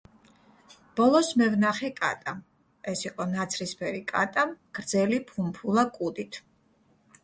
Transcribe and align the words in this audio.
ბოლოს 0.99 1.29
მე 1.41 1.47
ვნახე 1.57 1.89
კატა. 2.01 2.33
ეს 2.95 3.05
იყო 3.11 3.29
ნაცრისფერი 3.37 4.03
კატა 4.15 4.49
გრძელი, 4.75 5.25
ფუმფულა 5.31 5.91
კუდით. 6.01 6.47